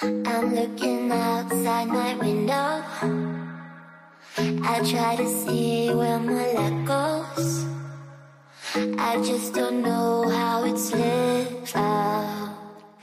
[0.00, 2.84] I'm looking outside my window.
[4.62, 7.66] I try to see where my light goes.
[8.96, 12.56] I just don't know how it's lit out.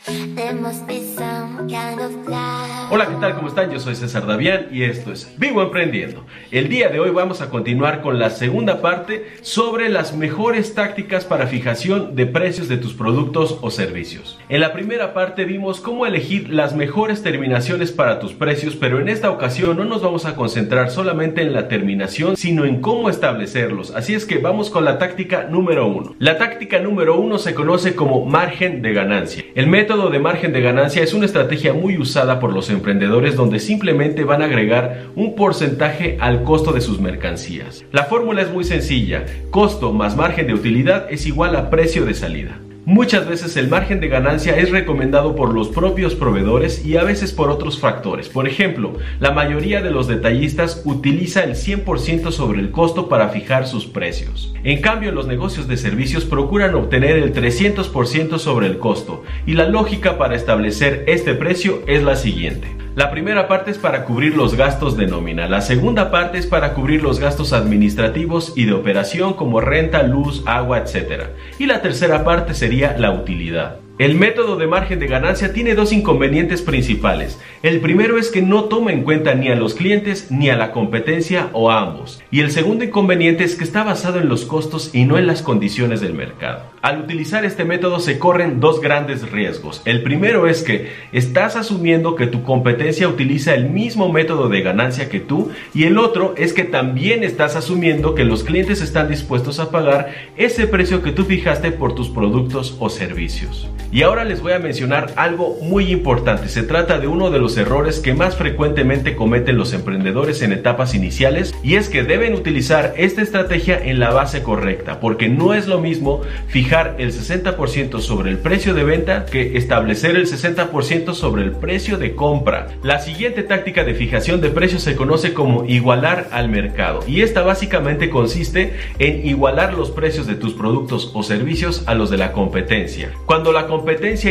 [0.08, 1.35] There must be some.
[1.68, 3.36] Hola, ¿qué tal?
[3.36, 3.72] ¿Cómo están?
[3.72, 6.24] Yo soy César Davián y esto es Vivo Emprendiendo.
[6.52, 11.26] El día de hoy vamos a continuar con la segunda parte sobre las mejores tácticas
[11.26, 14.38] para fijación de precios de tus productos o servicios.
[14.48, 19.10] En la primera parte vimos cómo elegir las mejores terminaciones para tus precios, pero en
[19.10, 23.92] esta ocasión no nos vamos a concentrar solamente en la terminación, sino en cómo establecerlos.
[23.96, 26.16] Así es que vamos con la táctica número uno.
[26.20, 29.44] La táctica número uno se conoce como margen de ganancia.
[29.56, 33.60] El método de margen de ganancia es una estrategia muy usada por los emprendedores donde
[33.60, 37.86] simplemente van a agregar un porcentaje al costo de sus mercancías.
[37.92, 42.14] La fórmula es muy sencilla, costo más margen de utilidad es igual a precio de
[42.14, 42.60] salida.
[42.88, 47.32] Muchas veces el margen de ganancia es recomendado por los propios proveedores y a veces
[47.32, 48.30] por otros factores.
[48.30, 53.66] Por ejemplo, la mayoría de los detallistas utiliza el 100% sobre el costo para fijar
[53.66, 54.54] sus precios.
[54.64, 59.68] En cambio, los negocios de servicios procuran obtener el 300% sobre el costo y la
[59.68, 62.75] lógica para establecer este precio es la siguiente.
[62.96, 66.74] La primera parte es para cubrir los gastos de nómina, la segunda parte es para
[66.74, 71.24] cubrir los gastos administrativos y de operación como renta, luz, agua, etc.
[71.60, 73.85] Y la tercera parte sería la utilidad.
[73.98, 77.40] El método de margen de ganancia tiene dos inconvenientes principales.
[77.64, 80.74] El primero es que no toma en cuenta ni a los clientes ni a la
[80.74, 82.22] competencia o a ambos.
[82.30, 85.42] Y el segundo inconveniente es que está basado en los costos y no en las
[85.42, 86.64] condiciones del mercado.
[86.82, 89.82] Al utilizar este método se corren dos grandes riesgos.
[89.86, 95.08] El primero es que estás asumiendo que tu competencia utiliza el mismo método de ganancia
[95.08, 99.62] que tú y el otro es que también estás asumiendo que los clientes están dispuestos
[99.62, 103.70] a pagar ese precio que tú fijaste por tus productos o servicios.
[103.96, 106.50] Y ahora les voy a mencionar algo muy importante.
[106.50, 110.96] Se trata de uno de los errores que más frecuentemente cometen los emprendedores en etapas
[110.96, 115.68] iniciales y es que deben utilizar esta estrategia en la base correcta, porque no es
[115.68, 121.44] lo mismo fijar el 60% sobre el precio de venta que establecer el 60% sobre
[121.44, 122.68] el precio de compra.
[122.84, 127.44] La siguiente táctica de fijación de precios se conoce como igualar al mercado y esta
[127.44, 132.34] básicamente consiste en igualar los precios de tus productos o servicios a los de la
[132.34, 133.14] competencia.
[133.26, 133.68] Cuando la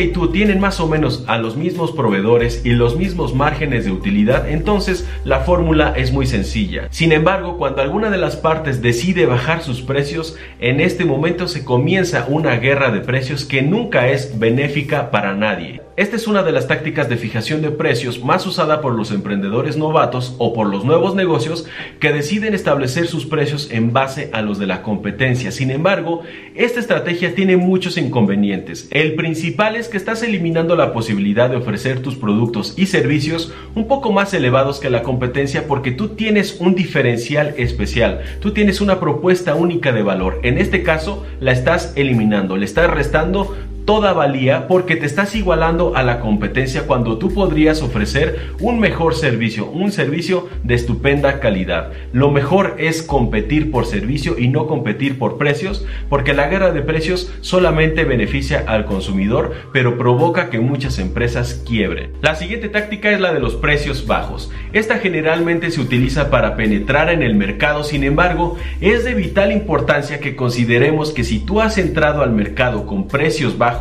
[0.01, 3.91] y tú tienen más o menos a los mismos proveedores y los mismos márgenes de
[3.91, 6.87] utilidad, entonces la fórmula es muy sencilla.
[6.91, 11.63] Sin embargo, cuando alguna de las partes decide bajar sus precios, en este momento se
[11.63, 15.84] comienza una guerra de precios que nunca es benéfica para nadie.
[15.97, 19.77] Esta es una de las tácticas de fijación de precios más usada por los emprendedores
[19.77, 21.65] novatos o por los nuevos negocios
[22.01, 25.51] que deciden establecer sus precios en base a los de la competencia.
[25.51, 26.23] Sin embargo,
[26.53, 28.89] esta estrategia tiene muchos inconvenientes.
[28.91, 33.87] El principal es que estás eliminando la posibilidad de ofrecer tus productos y servicios un
[33.87, 38.99] poco más elevados que la competencia porque tú tienes un diferencial especial, tú tienes una
[38.99, 40.41] propuesta única de valor.
[40.43, 45.95] En este caso, la estás eliminando, le estás restando toda valía porque te estás igualando
[45.95, 51.91] a la competencia cuando tú podrías ofrecer un mejor servicio, un servicio de estupenda calidad.
[52.11, 56.81] Lo mejor es competir por servicio y no competir por precios porque la guerra de
[56.81, 62.11] precios solamente beneficia al consumidor pero provoca que muchas empresas quiebren.
[62.21, 64.51] La siguiente táctica es la de los precios bajos.
[64.73, 70.19] Esta generalmente se utiliza para penetrar en el mercado, sin embargo, es de vital importancia
[70.19, 73.74] que consideremos que si tú has entrado al mercado con precios bajos,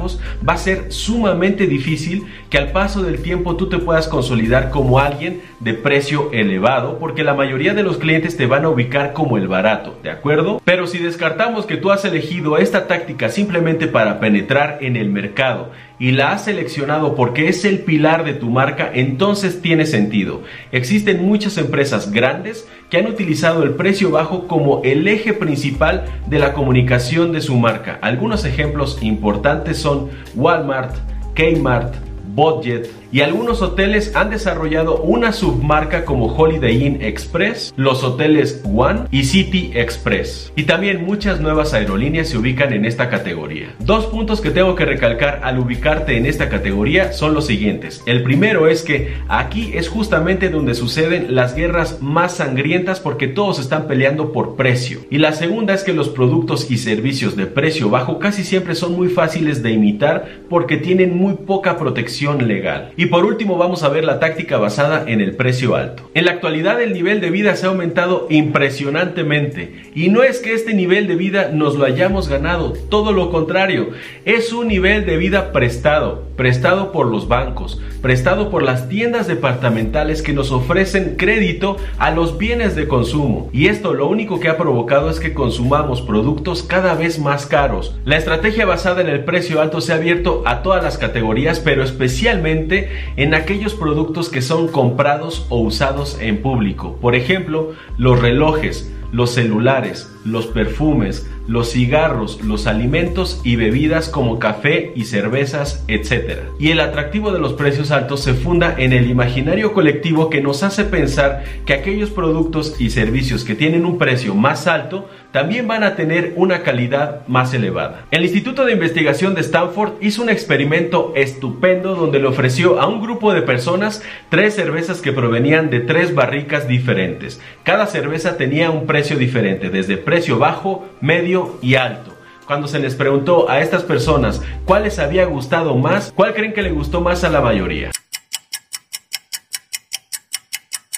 [0.47, 4.99] va a ser sumamente difícil que al paso del tiempo tú te puedas consolidar como
[4.99, 9.37] alguien de precio elevado, porque la mayoría de los clientes te van a ubicar como
[9.37, 10.61] el barato, ¿de acuerdo?
[10.65, 15.71] Pero si descartamos que tú has elegido esta táctica simplemente para penetrar en el mercado
[16.05, 20.43] y la has seleccionado porque es el pilar de tu marca, entonces tiene sentido.
[20.71, 26.39] Existen muchas empresas grandes que han utilizado el precio bajo como el eje principal de
[26.39, 27.99] la comunicación de su marca.
[28.03, 30.95] Algunos ejemplos importantes son Walmart,
[31.35, 31.95] Kmart,
[32.35, 39.03] Budget, y algunos hoteles han desarrollado una submarca como Holiday Inn Express, los hoteles One
[39.13, 40.53] y City Express.
[40.57, 43.73] Y también muchas nuevas aerolíneas se ubican en esta categoría.
[43.79, 48.03] Dos puntos que tengo que recalcar al ubicarte en esta categoría son los siguientes.
[48.05, 53.61] El primero es que aquí es justamente donde suceden las guerras más sangrientas porque todos
[53.61, 55.03] están peleando por precio.
[55.09, 58.97] Y la segunda es que los productos y servicios de precio bajo casi siempre son
[58.97, 62.93] muy fáciles de imitar porque tienen muy poca protección legal.
[63.07, 66.11] Por último vamos a ver la táctica basada en el precio alto.
[66.15, 70.55] En la actualidad el nivel de vida se ha aumentado impresionantemente y no es que
[70.55, 73.91] este nivel de vida nos lo hayamos ganado, todo lo contrario,
[74.25, 80.23] es un nivel de vida prestado prestado por los bancos, prestado por las tiendas departamentales
[80.23, 83.49] que nos ofrecen crédito a los bienes de consumo.
[83.53, 87.97] Y esto lo único que ha provocado es que consumamos productos cada vez más caros.
[88.05, 91.83] La estrategia basada en el precio alto se ha abierto a todas las categorías, pero
[91.83, 96.97] especialmente en aquellos productos que son comprados o usados en público.
[97.01, 104.39] Por ejemplo, los relojes, los celulares, los perfumes, los cigarros, los alimentos y bebidas como
[104.39, 106.41] café y cervezas, etc.
[106.59, 110.63] Y el atractivo de los precios altos se funda en el imaginario colectivo que nos
[110.63, 115.83] hace pensar que aquellos productos y servicios que tienen un precio más alto también van
[115.83, 118.07] a tener una calidad más elevada.
[118.13, 123.03] El Instituto de Investigación de Stanford hizo un experimento estupendo donde le ofreció a un
[123.03, 127.41] grupo de personas tres cervezas que provenían de tres barricas diferentes.
[127.65, 132.13] Cada cerveza tenía un precio diferente, desde precio bajo, medio y alto.
[132.47, 136.63] Cuando se les preguntó a estas personas cuál les había gustado más, ¿cuál creen que
[136.63, 137.91] le gustó más a la mayoría?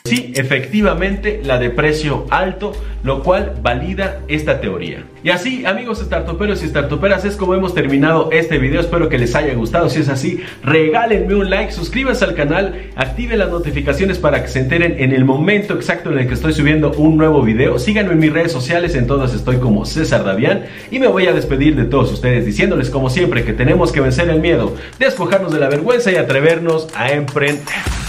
[0.07, 2.73] Sí, efectivamente, la de precio alto,
[3.03, 5.05] lo cual valida esta teoría.
[5.23, 8.81] Y así, amigos startuperos y startuperas, es como hemos terminado este video.
[8.81, 9.91] Espero que les haya gustado.
[9.91, 14.61] Si es así, regálenme un like, suscríbanse al canal, activen las notificaciones para que se
[14.61, 17.79] enteren en el momento exacto en el que estoy subiendo un nuevo video.
[17.79, 20.65] Síganme en mis redes sociales, en todas estoy como César Davián.
[20.91, 24.29] Y me voy a despedir de todos ustedes diciéndoles, como siempre, que tenemos que vencer
[24.31, 28.06] el miedo, despojarnos de la vergüenza y atrevernos a emprender.